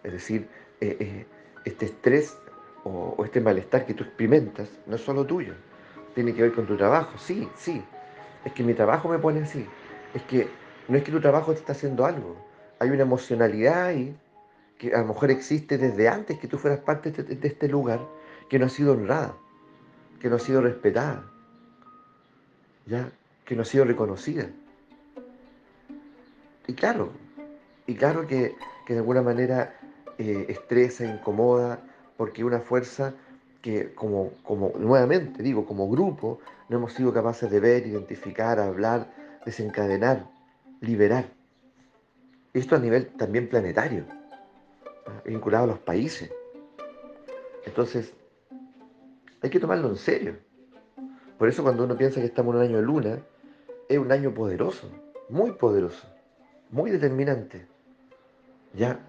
Es 0.03 0.13
decir, 0.13 0.47
eh, 0.79 1.25
este 1.65 1.85
estrés 1.87 2.37
o, 2.85 3.25
este 3.25 3.41
malestar 3.41 3.85
que 3.85 3.93
tú 3.93 4.03
experimentas 4.03 4.69
no 4.85 4.95
es 4.95 5.01
solo 5.01 5.25
tuyo, 5.25 5.53
tiene 6.13 6.33
que 6.33 6.43
ver 6.43 6.53
con 6.53 6.65
tu 6.65 6.77
trabajo. 6.77 7.17
Sí, 7.17 7.49
sí, 7.55 7.83
es 8.45 8.53
que 8.53 8.63
mi 8.63 8.73
trabajo 8.73 9.09
me 9.09 9.19
pone 9.19 9.41
así. 9.41 9.67
Es 10.13 10.21
que 10.23 10.47
no 10.87 10.97
es 10.97 11.03
que 11.03 11.11
tu 11.11 11.19
trabajo 11.19 11.51
te 11.51 11.59
está 11.59 11.73
haciendo 11.73 12.05
algo. 12.05 12.37
Hay 12.79 12.89
una 12.89 13.01
emocionalidad 13.01 13.87
ahí 13.87 14.15
que 14.77 14.93
a 14.93 14.99
lo 14.99 15.07
mejor 15.07 15.31
existe 15.31 15.77
desde 15.77 16.07
antes 16.07 16.39
que 16.39 16.47
tú 16.47 16.57
fueras 16.57 16.79
parte 16.79 17.11
de 17.11 17.47
este, 17.47 17.67
lugar, 17.67 17.99
que 18.49 18.59
no 18.59 18.65
ha 18.65 18.69
sido 18.69 18.93
honrada, 18.93 19.35
que 20.19 20.29
no 20.29 20.35
ha 20.35 20.39
sido 20.39 20.61
respetada, 20.61 21.23
ya, 22.85 23.09
que 23.45 23.55
no 23.55 23.63
ha 23.63 23.65
sido 23.65 23.85
reconocida. 23.85 24.47
Y 26.67 26.73
claro, 26.73 27.11
y 27.87 27.95
claro 27.95 28.27
que, 28.27 28.55
de 28.87 28.97
alguna 28.97 29.21
manera 29.21 29.75
eh, 30.17 30.45
estresa, 30.49 31.05
incomoda, 31.05 31.79
porque 32.17 32.43
una 32.43 32.59
fuerza 32.59 33.13
que 33.61 33.93
como, 33.93 34.31
como, 34.43 34.73
nuevamente 34.77 35.41
digo, 35.41 35.65
como 35.65 35.89
grupo, 35.89 36.39
no 36.69 36.77
hemos 36.77 36.93
sido 36.93 37.13
capaces 37.13 37.49
de 37.49 37.59
ver, 37.59 37.87
identificar, 37.87 38.59
hablar, 38.59 39.11
desencadenar, 39.45 40.27
liberar. 40.81 41.25
Esto 42.53 42.75
a 42.75 42.79
nivel 42.79 43.07
también 43.17 43.49
planetario, 43.49 44.05
vinculado 45.25 45.65
a 45.65 45.67
los 45.67 45.79
países. 45.79 46.31
Entonces, 47.65 48.13
hay 49.41 49.49
que 49.49 49.59
tomarlo 49.59 49.89
en 49.89 49.97
serio. 49.97 50.37
Por 51.37 51.49
eso 51.49 51.63
cuando 51.63 51.83
uno 51.83 51.97
piensa 51.97 52.21
que 52.21 52.27
estamos 52.27 52.53
en 52.53 52.61
un 52.61 52.67
año 52.67 52.77
de 52.77 52.83
luna, 52.83 53.19
es 53.89 53.97
un 53.97 54.11
año 54.11 54.33
poderoso, 54.33 54.89
muy 55.29 55.51
poderoso, 55.51 56.07
muy 56.71 56.91
determinante. 56.91 57.65
¿Ya? 58.73 58.99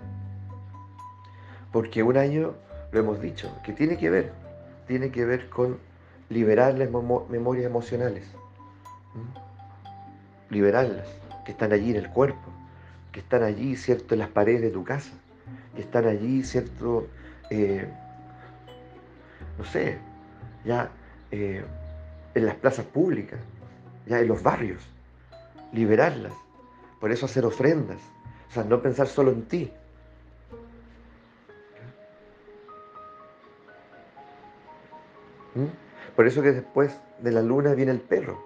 Porque 1.72 2.02
un 2.02 2.16
año 2.16 2.54
lo 2.92 3.00
hemos 3.00 3.20
dicho, 3.20 3.50
que 3.64 3.72
tiene 3.72 3.96
que 3.96 4.10
ver, 4.10 4.32
tiene 4.86 5.10
que 5.10 5.24
ver 5.24 5.48
con 5.48 5.78
liberar 6.28 6.74
las 6.74 6.90
memorias 6.90 7.66
emocionales, 7.66 8.24
liberarlas, 10.50 11.06
que 11.44 11.52
están 11.52 11.72
allí 11.72 11.90
en 11.90 11.96
el 11.96 12.10
cuerpo, 12.10 12.50
que 13.12 13.20
están 13.20 13.42
allí, 13.42 13.76
¿cierto?, 13.76 14.14
en 14.14 14.20
las 14.20 14.28
paredes 14.28 14.62
de 14.62 14.70
tu 14.70 14.84
casa, 14.84 15.12
que 15.74 15.82
están 15.82 16.06
allí, 16.06 16.42
¿cierto?, 16.42 17.06
eh, 17.50 17.88
no 19.58 19.64
sé, 19.64 19.98
ya 20.64 20.90
eh, 21.30 21.64
en 22.34 22.46
las 22.46 22.56
plazas 22.56 22.84
públicas, 22.84 23.40
ya 24.06 24.20
en 24.20 24.28
los 24.28 24.42
barrios, 24.42 24.82
liberarlas. 25.72 26.32
Por 27.00 27.12
eso 27.12 27.26
hacer 27.26 27.44
ofrendas, 27.44 27.98
o 28.50 28.52
sea, 28.52 28.64
no 28.64 28.82
pensar 28.82 29.06
solo 29.06 29.30
en 29.30 29.42
ti, 29.42 29.72
¿Mm? 35.56 36.14
Por 36.14 36.26
eso 36.26 36.42
que 36.42 36.52
después 36.52 36.98
de 37.20 37.32
la 37.32 37.42
luna 37.42 37.74
viene 37.74 37.92
el 37.92 38.00
perro, 38.00 38.42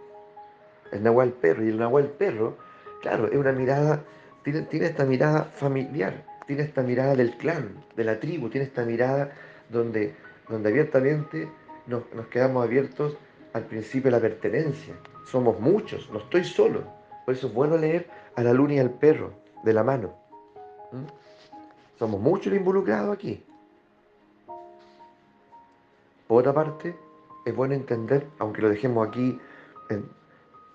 el 0.92 1.02
nahual 1.02 1.32
perro. 1.32 1.64
Y 1.64 1.68
el 1.68 1.78
nahual 1.78 2.06
perro, 2.06 2.56
claro, 3.02 3.26
es 3.26 3.36
una 3.36 3.52
mirada, 3.52 4.02
tiene, 4.42 4.66
esta 4.70 5.04
mirada 5.04 5.44
familiar, 5.44 6.24
tiene 6.46 6.62
esta 6.62 6.82
mirada 6.82 7.14
del 7.14 7.36
clan, 7.36 7.84
de 7.96 8.04
la 8.04 8.18
tribu, 8.18 8.48
tiene 8.48 8.66
esta 8.66 8.84
mirada 8.84 9.32
donde, 9.68 10.14
donde 10.48 10.68
abiertamente 10.68 11.48
nos, 11.86 12.04
quedamos 12.30 12.64
abiertos 12.64 13.16
al 13.52 13.64
principio 13.64 14.10
de 14.10 14.16
la 14.16 14.20
pertenencia. 14.20 14.94
Somos 15.26 15.60
muchos, 15.60 16.10
no 16.10 16.18
estoy 16.18 16.44
solo. 16.44 16.84
Por 17.24 17.34
eso 17.34 17.48
es 17.48 17.54
bueno 17.54 17.76
leer 17.76 18.08
a 18.34 18.42
la 18.42 18.52
luna 18.52 18.74
y 18.74 18.78
al 18.78 18.90
perro 18.90 19.32
de 19.64 19.72
la 19.72 19.84
mano. 19.84 20.14
¿Mm? 20.92 21.06
Somos 21.98 22.20
muchos 22.20 22.52
involucrados 22.52 23.14
aquí. 23.14 23.44
Por 26.30 26.42
otra 26.42 26.54
parte, 26.54 26.96
es 27.44 27.56
bueno 27.56 27.74
entender, 27.74 28.24
aunque 28.38 28.62
lo 28.62 28.68
dejemos 28.68 29.08
aquí, 29.08 29.36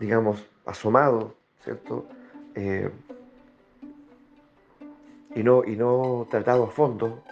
digamos, 0.01 0.45
asomado, 0.65 1.33
¿cierto? 1.63 2.09
Eh, 2.55 2.91
y, 5.33 5.43
no, 5.43 5.63
y 5.63 5.77
no 5.77 6.27
tratado 6.29 6.65
a 6.65 6.67
fondo, 6.67 7.23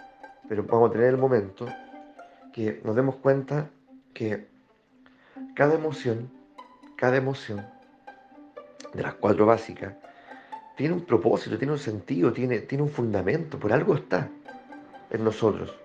pero 0.48 0.62
vamos 0.62 0.88
a 0.88 0.92
tener 0.94 1.08
el 1.08 1.18
momento, 1.18 1.66
que 2.50 2.80
nos 2.82 2.96
demos 2.96 3.16
cuenta 3.16 3.68
que 4.14 4.48
cada 5.54 5.74
emoción, 5.74 6.30
cada 6.96 7.18
emoción, 7.18 7.66
de 8.94 9.02
las 9.02 9.16
cuatro 9.16 9.44
básicas, 9.44 9.92
tiene 10.78 10.94
un 10.94 11.04
propósito, 11.04 11.58
tiene 11.58 11.74
un 11.74 11.78
sentido, 11.78 12.32
tiene, 12.32 12.60
tiene 12.60 12.84
un 12.84 12.90
fundamento, 12.90 13.58
por 13.58 13.70
algo 13.70 13.94
está 13.94 14.30
en 15.10 15.24
nosotros. 15.24 15.78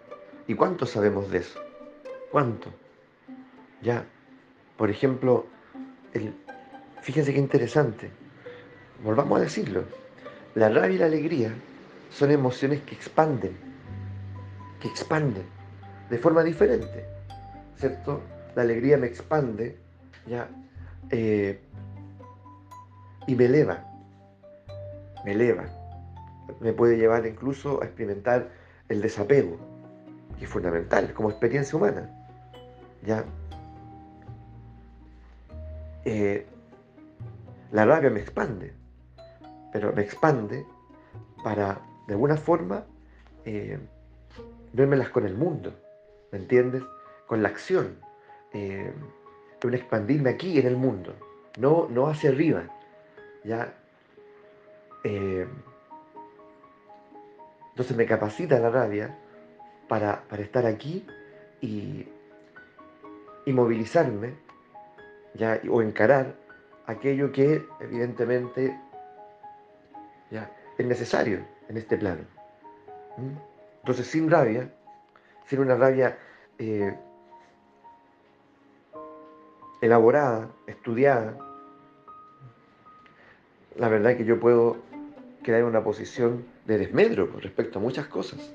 ¿Y 0.48 0.56
cuánto 0.56 0.86
sabemos 0.86 1.30
de 1.32 1.40
eso? 1.40 1.60
¿Cuánto? 2.32 2.70
Ya, 3.82 4.06
por 4.78 4.90
ejemplo, 4.90 5.48
fíjense 7.02 7.34
qué 7.34 7.40
interesante. 7.40 8.12
Volvamos 9.04 9.40
a 9.40 9.44
decirlo. 9.44 9.84
La 10.56 10.70
rabia 10.70 10.96
y 10.96 10.98
la 10.98 11.06
alegría 11.06 11.54
son 12.10 12.32
emociones 12.32 12.82
que 12.82 12.96
expanden, 12.96 13.56
que 14.82 14.88
expanden 14.88 15.46
de 16.10 16.18
forma 16.18 16.44
diferente, 16.44 17.06
¿cierto? 17.78 18.22
La 18.56 18.64
alegría 18.64 18.98
me 18.98 19.08
expande, 19.08 19.78
ya, 20.26 20.50
eh, 21.12 21.62
y 23.28 23.36
me 23.36 23.46
eleva, 23.46 23.86
me 25.24 25.32
eleva, 25.34 25.66
me 26.60 26.74
puede 26.74 26.98
llevar 26.98 27.26
incluso 27.26 27.82
a 27.82 27.86
experimentar 27.86 28.50
el 28.90 29.02
desapego, 29.02 29.58
que 30.38 30.46
es 30.46 30.50
fundamental 30.50 31.14
como 31.14 31.30
experiencia 31.30 31.78
humana. 31.78 32.19
¿Ya? 33.04 33.26
eh, 36.06 36.46
la 37.72 37.86
rabia 37.86 38.10
me 38.10 38.20
expande, 38.20 38.74
pero 39.72 39.94
me 39.94 40.02
expande 40.02 40.66
para, 41.44 41.82
de 42.08 42.14
alguna 42.14 42.38
forma, 42.38 42.86
eh, 43.46 43.80
con 45.12 45.26
el 45.26 45.36
mundo, 45.36 45.74
¿me 46.32 46.40
entiendes? 46.40 46.84
Con 47.28 47.44
la 47.44 47.50
acción, 47.50 48.00
eh, 48.54 48.92
un 49.64 49.74
expandirme 49.74 50.30
aquí 50.32 50.58
en 50.58 50.68
el 50.68 50.78
mundo, 50.78 51.14
no, 51.58 51.88
no 51.90 52.08
hacia 52.08 52.30
arriba, 52.30 52.64
¿ya? 53.44 53.74
Eh, 55.04 55.48
entonces 57.72 57.96
me 57.96 58.06
capacita 58.06 58.60
la 58.60 58.70
rabia 58.70 59.18
para, 59.88 60.24
estar 60.40 60.66
aquí 60.66 61.06
y, 61.62 62.08
y 63.46 63.54
movilizarme 63.54 64.36
¿ya? 65.36 65.60
o 65.70 65.82
encarar 65.82 66.36
aquello 66.86 67.32
que 67.32 67.66
evidentemente 67.80 68.80
¿ya? 70.32 70.52
es 70.78 70.86
necesario 70.86 71.46
en 71.68 71.78
este 71.78 71.98
plano. 71.98 72.24
Entonces 73.80 74.08
sin 74.08 74.30
rabia, 74.30 74.74
sin 75.46 75.60
una 75.60 75.76
rabia 75.76 76.18
eh, 76.58 76.98
elaborada, 79.82 80.50
estudiada, 80.68 81.38
la 83.76 83.88
verdad 83.88 84.12
es 84.12 84.18
que 84.18 84.26
yo 84.26 84.40
puedo 84.40 84.90
en 85.58 85.66
una 85.66 85.84
posición 85.84 86.46
de 86.66 86.78
desmedro 86.78 87.32
con 87.32 87.42
respecto 87.42 87.80
a 87.80 87.82
muchas 87.82 88.08
cosas. 88.08 88.54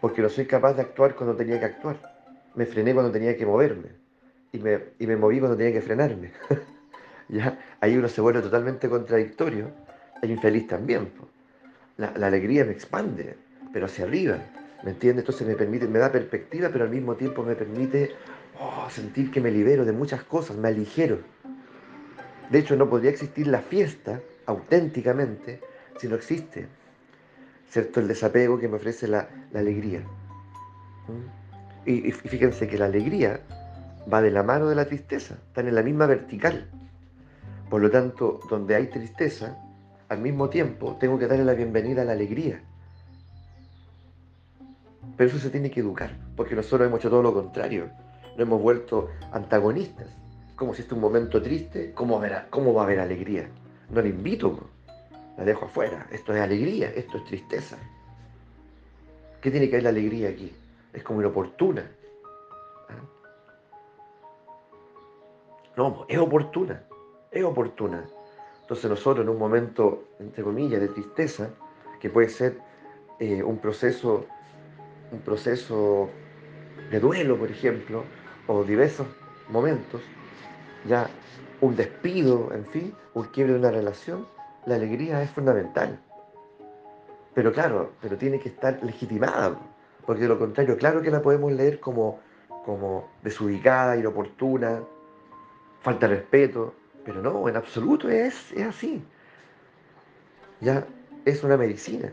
Porque 0.00 0.22
no 0.22 0.28
soy 0.28 0.46
capaz 0.46 0.74
de 0.74 0.82
actuar 0.82 1.14
cuando 1.14 1.36
tenía 1.36 1.58
que 1.58 1.66
actuar. 1.66 2.15
Me 2.56 2.66
frené 2.66 2.92
cuando 2.92 3.12
tenía 3.12 3.36
que 3.36 3.46
moverme. 3.46 3.90
Y 4.52 4.58
me, 4.58 4.80
y 4.98 5.06
me 5.06 5.16
moví 5.16 5.38
cuando 5.38 5.56
tenía 5.56 5.72
que 5.72 5.82
frenarme. 5.82 6.32
¿Ya? 7.28 7.58
Ahí 7.80 7.96
uno 7.96 8.08
se 8.08 8.20
vuelve 8.20 8.40
totalmente 8.40 8.88
contradictorio 8.88 9.70
e 10.22 10.26
infeliz 10.26 10.66
también. 10.66 11.10
La, 11.96 12.08
alegría 12.08 12.64
me 12.64 12.72
expande, 12.72 13.36
pero 13.72 13.86
hacia 13.86 14.04
arriba. 14.04 14.38
¿Me 14.82 14.90
entiendes? 14.90 15.22
Entonces 15.22 15.46
me 15.46 15.54
permite, 15.54 15.86
me 15.88 15.98
da 15.98 16.12
perspectiva, 16.12 16.68
pero 16.72 16.84
al 16.84 16.90
mismo 16.90 17.14
tiempo 17.14 17.42
me 17.42 17.54
permite 17.54 18.12
oh, 18.60 18.88
sentir 18.90 19.30
que 19.30 19.40
me 19.40 19.50
libero 19.50 19.84
de 19.84 19.92
muchas 19.92 20.22
cosas, 20.24 20.56
me 20.56 20.68
aligero. 20.68 21.18
De 22.50 22.58
hecho, 22.58 22.76
no 22.76 22.88
podría 22.88 23.10
existir 23.10 23.46
la 23.46 23.60
fiesta 23.60 24.20
auténticamente 24.46 25.60
si 25.98 26.08
no 26.08 26.14
existe, 26.14 26.68
¿cierto? 27.70 28.00
El 28.00 28.08
desapego 28.08 28.58
que 28.58 28.68
me 28.68 28.76
ofrece 28.76 29.08
la, 29.08 29.28
alegría. 29.54 30.00
¿Mm? 30.00 31.45
Y, 31.86 32.10
fíjense 32.10 32.66
que 32.66 32.78
la 32.78 32.86
alegría 32.86 33.40
va 34.12 34.20
de 34.20 34.32
la 34.32 34.42
mano 34.42 34.68
de 34.68 34.74
la 34.74 34.86
tristeza, 34.86 35.36
están 35.46 35.68
en 35.68 35.76
la 35.76 35.82
misma 35.82 36.06
vertical. 36.06 36.68
Por 37.70 37.80
lo 37.80 37.90
tanto, 37.90 38.40
donde 38.50 38.74
hay 38.74 38.88
tristeza, 38.88 39.56
al 40.08 40.18
mismo 40.18 40.48
tiempo 40.48 40.96
tengo 40.98 41.18
que 41.18 41.28
darle 41.28 41.44
la 41.44 41.54
bienvenida 41.54 42.02
a 42.02 42.04
la 42.04 42.12
alegría. 42.12 42.60
Pero 45.16 45.30
eso 45.30 45.38
se 45.38 45.50
tiene 45.50 45.70
que 45.70 45.80
educar, 45.80 46.10
porque 46.36 46.56
nosotros 46.56 46.88
hemos 46.88 46.98
hecho 46.98 47.10
todo 47.10 47.22
lo 47.22 47.32
contrario. 47.32 47.88
Nos 48.32 48.40
hemos 48.40 48.60
vuelto 48.60 49.08
antagonistas. 49.32 50.08
Como 50.56 50.74
si 50.74 50.82
este 50.82 50.92
es 50.92 50.96
un 50.96 51.00
momento 51.00 51.40
triste, 51.40 51.92
¿cómo, 51.94 52.20
cómo 52.50 52.74
va 52.74 52.82
a 52.82 52.84
haber 52.84 52.98
alegría? 52.98 53.48
No 53.90 54.02
le 54.02 54.08
invito, 54.08 54.68
la 55.38 55.44
dejo 55.44 55.66
afuera. 55.66 56.06
Esto 56.10 56.34
es 56.34 56.40
alegría, 56.40 56.90
esto 56.96 57.18
es 57.18 57.24
tristeza. 57.26 57.76
¿Qué 59.40 59.50
tiene 59.52 59.68
que 59.68 59.76
ver 59.76 59.84
la 59.84 59.90
alegría 59.90 60.30
aquí? 60.30 60.52
Es 60.96 61.04
como 61.04 61.20
inoportuna. 61.20 61.88
¿Ah? 62.88 63.04
No, 65.76 66.06
es 66.08 66.18
oportuna, 66.18 66.82
es 67.30 67.44
oportuna. 67.44 68.04
Entonces 68.62 68.90
nosotros 68.90 69.24
en 69.24 69.28
un 69.28 69.38
momento, 69.38 70.04
entre 70.18 70.42
comillas, 70.42 70.80
de 70.80 70.88
tristeza, 70.88 71.50
que 72.00 72.08
puede 72.08 72.30
ser 72.30 72.58
eh, 73.20 73.42
un 73.42 73.58
proceso, 73.58 74.24
un 75.12 75.20
proceso 75.20 76.08
de 76.90 76.98
duelo, 76.98 77.38
por 77.38 77.50
ejemplo, 77.50 78.04
o 78.46 78.64
diversos 78.64 79.06
momentos, 79.50 80.00
ya 80.86 81.08
un 81.60 81.76
despido, 81.76 82.52
en 82.54 82.64
fin, 82.66 82.94
un 83.12 83.24
quiebre 83.24 83.52
de 83.52 83.58
una 83.58 83.70
relación, 83.70 84.26
la 84.64 84.76
alegría 84.76 85.22
es 85.22 85.30
fundamental. 85.30 86.00
Pero 87.34 87.52
claro, 87.52 87.92
pero 88.00 88.16
tiene 88.16 88.40
que 88.40 88.48
estar 88.48 88.82
legitimada, 88.82 89.58
porque 90.06 90.22
de 90.22 90.28
lo 90.28 90.38
contrario, 90.38 90.76
claro 90.76 91.02
que 91.02 91.10
la 91.10 91.20
podemos 91.20 91.52
leer 91.52 91.80
como, 91.80 92.20
como 92.64 93.08
desubicada, 93.22 93.96
inoportuna, 93.96 94.80
falta 95.80 96.08
de 96.08 96.16
respeto, 96.16 96.74
pero 97.04 97.20
no, 97.20 97.48
en 97.48 97.56
absoluto 97.56 98.08
es, 98.08 98.52
es 98.52 98.66
así. 98.66 99.02
Ya 100.60 100.86
es 101.24 101.42
una 101.44 101.56
medicina. 101.56 102.12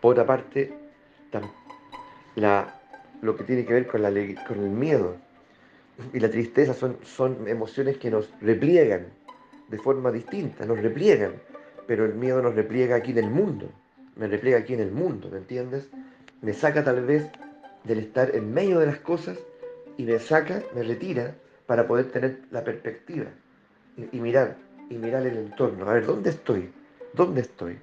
Por 0.00 0.12
otra 0.12 0.26
parte, 0.26 0.72
la, 2.36 2.80
lo 3.22 3.36
que 3.36 3.44
tiene 3.44 3.64
que 3.64 3.72
ver 3.72 3.86
con, 3.86 4.02
la, 4.02 4.10
con 4.46 4.60
el 4.60 4.70
miedo 4.70 5.16
y 6.12 6.20
la 6.20 6.30
tristeza 6.30 6.74
son, 6.74 6.98
son 7.02 7.48
emociones 7.48 7.98
que 7.98 8.10
nos 8.10 8.30
repliegan 8.40 9.06
de 9.68 9.78
forma 9.78 10.12
distinta, 10.12 10.64
nos 10.64 10.80
repliegan, 10.80 11.32
pero 11.86 12.04
el 12.04 12.14
miedo 12.14 12.40
nos 12.40 12.54
repliega 12.54 12.96
aquí 12.96 13.10
en 13.10 13.18
el 13.18 13.30
mundo, 13.30 13.70
me 14.16 14.28
repliega 14.28 14.58
aquí 14.58 14.74
en 14.74 14.80
el 14.80 14.92
mundo, 14.92 15.28
¿me 15.30 15.38
entiendes? 15.38 15.88
Me 16.40 16.52
saca 16.52 16.84
tal 16.84 17.04
vez 17.04 17.28
del 17.84 17.98
estar 17.98 18.34
en 18.34 18.52
medio 18.52 18.78
de 18.78 18.86
las 18.86 18.98
cosas 18.98 19.38
y 19.96 20.04
me 20.04 20.18
saca, 20.18 20.62
me 20.74 20.82
retira 20.82 21.34
para 21.66 21.86
poder 21.86 22.10
tener 22.12 22.42
la 22.50 22.62
perspectiva 22.62 23.26
y, 23.96 24.20
mirar, 24.20 24.56
y 24.88 24.96
mirar 24.96 25.26
el 25.26 25.36
entorno, 25.36 25.88
a 25.88 25.94
ver, 25.94 26.06
¿dónde 26.06 26.30
estoy? 26.30 26.72
¿Dónde 27.12 27.40
estoy? 27.40 27.78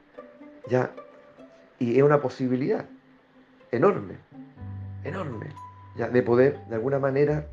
Ya, 0.69 0.91
y 1.79 1.97
es 1.97 2.03
una 2.03 2.21
posibilidad 2.21 2.85
enorme, 3.71 4.15
enorme, 5.03 5.47
ya, 5.97 6.07
de 6.07 6.23
poder 6.23 6.57
de 6.67 6.75
alguna 6.75 6.99
manera 6.99 7.45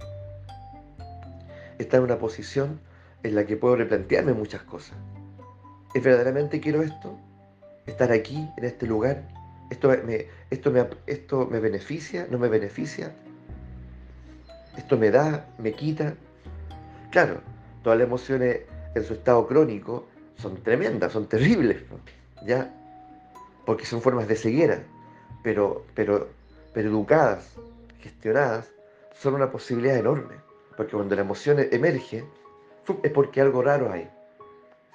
estar 1.79 1.99
en 1.99 2.05
una 2.05 2.19
posición 2.19 2.81
en 3.25 3.35
la 3.35 3.45
que 3.45 3.57
puedo 3.57 3.77
replantearme 3.77 4.33
muchas 4.33 4.63
cosas. 4.63 4.97
¿Es 5.95 6.03
verdaderamente 6.03 6.61
quiero 6.61 6.83
esto? 6.83 7.19
¿Estar 7.87 8.13
aquí, 8.13 8.49
en 8.57 8.65
este 8.65 8.87
lugar? 8.87 9.23
¿Esto 9.73 9.89
me, 9.89 10.27
esto 10.51 10.71
me, 10.71 10.87
esto 11.07 11.47
me 11.51 11.59
beneficia? 11.59 12.27
¿No 12.31 12.39
me 12.39 12.49
beneficia? 12.49 13.11
¿Esto 14.77 14.99
me 14.99 15.11
da? 15.11 15.49
¿Me 15.57 15.73
quita? 15.73 16.13
Claro, 17.11 17.41
todas 17.83 17.99
las 17.99 18.07
emociones 18.07 18.61
en 18.95 19.03
su 19.03 19.15
estado 19.15 19.47
crónico 19.47 20.07
son 20.37 20.63
tremendas, 20.63 21.13
son 21.13 21.27
terribles, 21.27 21.79
¿ya? 22.45 22.71
Porque 23.65 23.87
son 23.87 24.03
formas 24.03 24.29
de 24.29 24.37
ceguera, 24.37 24.83
pero, 25.43 25.87
pero, 25.95 26.29
pero 26.75 26.91
educadas, 26.91 27.55
gestionadas, 28.01 28.71
son 29.15 29.37
una 29.37 29.51
posibilidad 29.51 29.97
enorme. 29.97 30.35
Porque 30.77 30.93
cuando 30.93 31.15
la 31.15 31.23
emoción 31.23 31.57
emerge, 31.71 32.27
es 33.03 33.11
porque 33.11 33.41
algo 33.41 33.63
raro 33.63 33.91
hay, 33.91 34.07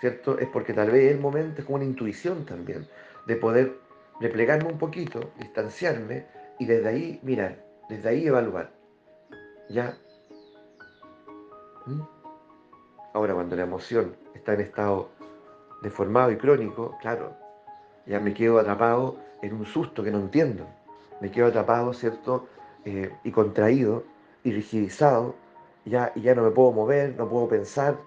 ¿cierto? 0.02 0.38
Es 0.38 0.48
porque 0.50 0.74
tal 0.74 0.92
vez 0.92 1.12
el 1.12 1.20
momento 1.20 1.62
es 1.62 1.66
como 1.66 1.78
una 1.78 1.86
intuición 1.86 2.46
también, 2.46 2.88
de 3.26 3.36
poder 3.38 3.87
replegarme 4.20 4.72
un 4.72 4.78
poquito, 4.78 5.32
distanciarme 5.38 6.26
y 6.60 6.66
desde 6.66 6.90
ahí 6.90 7.20
mirar, 7.24 7.64
desde 7.90 8.10
ahí 8.10 8.28
evaluar. 8.28 8.72
¿Ya? 9.70 9.98
¿Mm? 11.86 12.02
Ahora, 13.14 13.34
cuando 13.34 13.56
la 13.56 13.64
emoción 13.64 14.16
está 14.34 14.54
en 14.54 14.62
estado 14.62 15.10
deformado 15.82 16.32
y 16.32 16.38
crónico, 16.38 16.98
claro, 17.02 17.36
ya 18.06 18.20
me 18.20 18.34
quedo 18.34 18.60
atrapado 18.60 19.18
en 19.42 19.54
un 19.54 19.66
susto 19.66 20.04
que 20.04 20.12
no 20.12 20.20
entiendo. 20.20 20.66
Me 21.20 21.32
quedo 21.32 21.48
atrapado, 21.48 21.94
¿cierto? 21.94 22.48
Eh, 22.86 23.12
y 23.24 23.32
contraído 23.32 24.04
y 24.44 24.52
rigidizado 24.52 25.36
ya, 25.86 26.12
y 26.16 26.22
ya 26.22 26.36
no 26.36 26.44
me 26.44 26.52
puedo 26.52 26.72
mover, 26.72 27.16
no 27.18 27.28
puedo 27.28 27.48
pensar. 27.48 27.98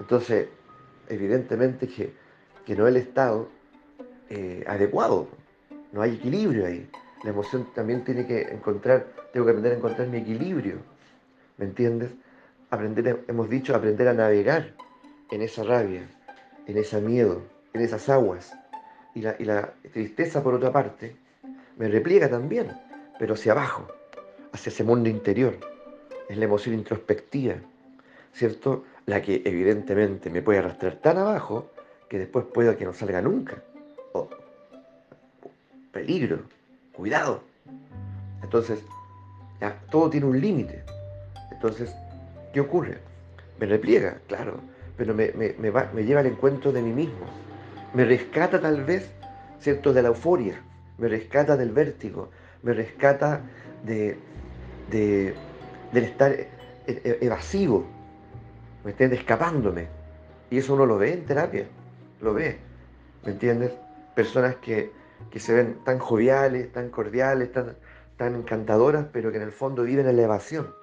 Entonces, 0.00 0.48
evidentemente 1.08 1.88
que, 1.88 2.14
no 2.76 2.86
es 2.86 2.94
el 2.94 2.96
estado 2.96 3.48
eh, 4.30 4.64
adecuado, 4.66 5.28
no 5.92 6.02
hay 6.02 6.14
equilibrio 6.14 6.66
ahí. 6.66 6.88
La 7.24 7.30
emoción 7.30 7.68
también 7.74 8.04
tiene 8.04 8.26
que 8.26 8.42
encontrar, 8.42 9.06
tengo 9.32 9.46
que 9.46 9.52
aprender 9.52 9.72
a 9.72 9.76
encontrar 9.76 10.08
mi 10.08 10.18
equilibrio, 10.18 10.76
¿me 11.58 11.64
entiendes? 11.64 12.10
Aprender, 12.70 13.24
hemos 13.28 13.48
dicho, 13.48 13.74
aprender 13.74 14.08
a 14.08 14.14
navegar 14.14 14.74
en 15.30 15.42
esa 15.42 15.64
rabia, 15.64 16.02
en 16.66 16.78
ese 16.78 17.00
miedo, 17.00 17.42
en 17.72 17.80
esas 17.80 18.08
aguas. 18.08 18.52
Y 19.14 19.22
la, 19.22 19.34
y 19.38 19.44
la 19.44 19.72
tristeza, 19.92 20.42
por 20.42 20.54
otra 20.54 20.72
parte, 20.72 21.16
me 21.78 21.88
repliega 21.88 22.28
también, 22.28 22.72
pero 23.18 23.34
hacia 23.34 23.52
abajo 23.52 23.86
hacia 24.56 24.70
ese 24.70 24.84
mundo 24.84 25.08
interior. 25.08 25.58
Es 26.28 26.36
la 26.36 26.46
emoción 26.46 26.74
introspectiva, 26.74 27.54
¿cierto? 28.32 28.84
La 29.04 29.22
que 29.22 29.42
evidentemente 29.44 30.30
me 30.30 30.42
puede 30.42 30.58
arrastrar 30.58 30.96
tan 30.96 31.18
abajo 31.18 31.70
que 32.08 32.18
después 32.18 32.46
pueda 32.46 32.76
que 32.76 32.84
no 32.84 32.92
salga 32.92 33.20
nunca. 33.20 33.62
Peligro, 35.92 36.40
cuidado. 36.92 37.42
Entonces, 38.42 38.82
ya, 39.60 39.80
todo 39.90 40.10
tiene 40.10 40.26
un 40.26 40.40
límite. 40.40 40.82
Entonces, 41.52 41.94
¿qué 42.52 42.60
ocurre? 42.60 42.98
Me 43.58 43.66
repliega, 43.66 44.18
claro, 44.28 44.60
pero 44.96 45.14
me, 45.14 45.32
me 45.32 46.04
lleva 46.04 46.20
al 46.20 46.26
encuentro 46.26 46.72
de 46.72 46.82
mí 46.82 46.92
mismo. 46.92 47.26
Me 47.94 48.04
rescata 48.04 48.60
tal 48.60 48.84
vez, 48.84 49.10
¿cierto?, 49.60 49.92
de 49.92 50.02
la 50.02 50.08
euforia, 50.08 50.60
me 50.98 51.08
rescata 51.08 51.56
del 51.56 51.72
vértigo, 51.72 52.30
me 52.62 52.72
rescata 52.72 53.40
de, 53.84 54.18
de, 54.90 55.34
del 55.92 56.04
estar 56.04 56.32
e, 56.32 56.48
e, 56.86 57.18
evasivo, 57.20 57.86
¿me 58.84 58.90
entiendes? 58.90 59.20
Escapándome. 59.20 59.88
Y 60.50 60.58
eso 60.58 60.74
uno 60.74 60.86
lo 60.86 60.98
ve 60.98 61.12
en 61.12 61.24
terapia, 61.24 61.66
lo 62.20 62.34
ve, 62.34 62.58
¿me 63.24 63.32
entiendes? 63.32 63.72
Personas 64.16 64.56
que, 64.56 64.92
que 65.30 65.38
se 65.38 65.54
ven 65.54 65.84
tan 65.84 66.00
joviales, 66.00 66.72
tan 66.72 66.90
cordiales, 66.90 67.52
tan, 67.52 67.76
tan 68.16 68.34
encantadoras, 68.34 69.06
pero 69.12 69.30
que 69.30 69.36
en 69.36 69.44
el 69.44 69.52
fondo 69.52 69.84
viven 69.84 70.08
en 70.08 70.16
la 70.16 70.22
evasión. 70.22 70.74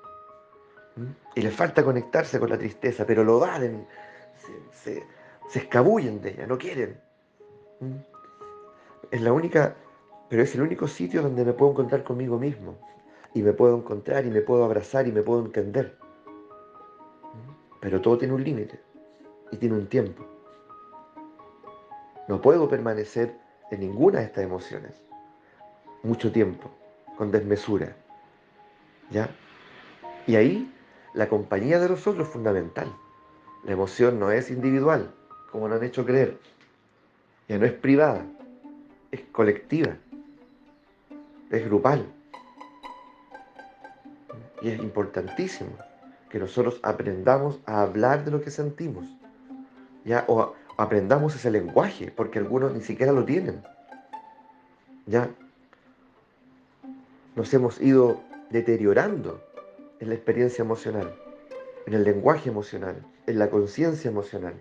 Y 1.36 1.42
les 1.42 1.54
falta 1.54 1.84
conectarse 1.84 2.40
con 2.40 2.50
la 2.50 2.58
tristeza, 2.58 3.06
pero 3.06 3.26
lo 3.26 3.40
valen, 3.40 3.86
se, 4.72 5.04
se 5.50 5.60
escabullen 5.60 6.22
de 6.22 6.32
ella, 6.32 6.48
no 6.48 6.58
quieren. 6.58 7.00
Es 9.12 9.22
la 9.22 9.34
única, 9.34 9.76
pero 10.30 10.44
es 10.44 10.56
el 10.56 10.62
único 10.62 10.88
sitio 10.88 11.22
donde 11.22 11.44
me 11.44 11.54
puedo 11.54 11.72
encontrar 11.72 12.04
conmigo 12.04 12.38
mismo. 12.40 12.78
Y 13.34 13.42
me 13.42 13.54
puedo 13.54 13.78
encontrar 13.78 14.26
y 14.26 14.30
me 14.30 14.42
puedo 14.42 14.64
abrazar 14.64 15.08
y 15.08 15.12
me 15.12 15.24
puedo 15.24 15.44
entender. 15.44 15.98
Pero 17.82 18.00
todo 18.02 18.18
tiene 18.18 18.34
un 18.34 18.44
límite 18.44 18.80
y 19.52 19.58
tiene 19.58 19.76
un 19.76 19.88
tiempo. 19.88 20.33
No 22.28 22.42
puedo 22.42 22.70
permanecer 22.70 23.36
en 23.72 23.82
ninguna 23.82 24.20
de 24.20 24.26
estas 24.26 24.44
emociones 24.44 25.04
mucho 26.04 26.32
tiempo, 26.32 26.70
con 27.18 27.32
desmesura. 27.32 27.96
¿Ya? 29.10 29.30
Y 30.28 30.36
ahí 30.36 30.72
la 31.14 31.28
compañía 31.28 31.80
de 31.80 31.90
los 31.90 32.06
otros 32.06 32.28
es 32.28 32.34
fundamental. 32.34 32.94
La 33.64 33.72
emoción 33.72 34.20
no 34.20 34.32
es 34.32 34.52
individual, 34.52 35.14
como 35.52 35.68
nos 35.68 35.80
han 35.80 35.86
hecho 35.86 36.06
creer. 36.06 36.38
Ya 37.48 37.58
no 37.58 37.66
es 37.66 37.74
privada, 37.74 38.26
es 39.12 39.22
colectiva, 39.32 39.96
es 41.50 41.66
grupal. 41.66 42.06
Y 44.62 44.70
es 44.70 44.80
importantísimo 44.80 45.72
que 46.30 46.40
nosotros 46.40 46.80
aprendamos 46.84 47.60
a 47.66 47.82
hablar 47.82 48.26
de 48.26 48.32
lo 48.32 48.42
que 48.42 48.50
sentimos. 48.50 49.06
¿ya? 50.04 50.26
O 50.28 50.54
aprendamos 50.78 51.36
ese 51.36 51.52
lenguaje, 51.52 52.12
porque 52.12 52.40
algunos 52.40 52.74
ni 52.74 52.82
siquiera 52.82 53.12
lo 53.12 53.26
tienen. 53.26 53.64
¿ya? 55.06 55.30
Nos 57.36 57.54
hemos 57.54 57.82
ido 57.82 58.22
deteriorando 58.50 59.42
en 60.00 60.10
la 60.10 60.16
experiencia 60.16 60.64
emocional, 60.64 61.16
en 61.86 61.94
el 61.94 62.04
lenguaje 62.04 62.50
emocional, 62.50 62.96
en 63.28 63.40
la 63.40 63.50
conciencia 63.50 64.10
emocional. 64.10 64.54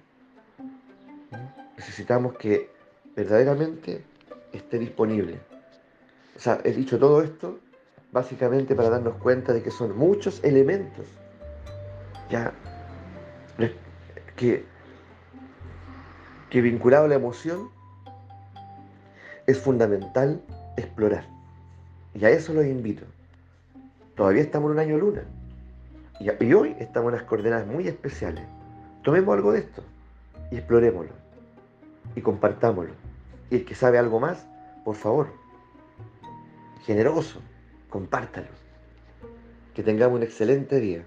Necesitamos 1.76 2.34
que 2.36 2.70
verdaderamente 3.16 4.04
esté 4.52 4.78
disponible. 4.78 5.38
O 6.36 6.40
sea, 6.40 6.60
he 6.64 6.72
dicho 6.72 6.98
todo 6.98 7.22
esto 7.22 7.58
básicamente 8.10 8.74
para 8.74 8.90
darnos 8.90 9.14
cuenta 9.16 9.52
de 9.52 9.62
que 9.62 9.70
son 9.70 9.96
muchos 9.96 10.42
elementos 10.44 11.06
ya 12.32 12.52
que, 14.36 14.64
que 16.52 16.60
vinculado 16.60 17.06
a 17.06 17.08
la 17.08 17.14
emoción 17.14 17.70
es 19.46 19.58
fundamental 19.58 20.42
explorar. 20.76 21.24
Y 22.14 22.26
a 22.26 22.28
eso 22.28 22.52
los 22.52 22.66
invito. 22.66 23.06
Todavía 24.16 24.42
estamos 24.42 24.68
en 24.68 24.72
un 24.72 24.78
año 24.78 24.98
luna. 24.98 25.22
Y, 26.20 26.52
hoy 26.52 26.76
estamos 26.78 27.08
en 27.08 27.14
unas 27.14 27.26
coordenadas 27.26 27.66
muy 27.66 27.88
especiales. 27.88 28.44
Tomemos 29.02 29.34
algo 29.34 29.52
de 29.52 29.60
esto 29.60 29.82
y 30.50 30.56
explorémoslo. 30.56 31.14
Y 32.16 32.20
compartámoslo. 32.20 32.92
Y 33.50 33.56
el 33.56 33.64
que 33.64 33.74
sabe 33.74 33.96
algo 33.96 34.20
más, 34.20 34.46
por 34.84 34.96
favor, 34.96 35.28
generoso, 36.84 37.40
compártalo. 37.88 38.48
Que 39.74 39.82
tengamos 39.82 40.18
un 40.18 40.22
excelente 40.22 40.80
día. 40.80 41.06